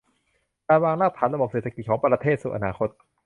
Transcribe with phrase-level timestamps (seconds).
[0.67, 2.89] การวางรากฐานระบบเศรษฐกิจของประเทศสู่อนาคต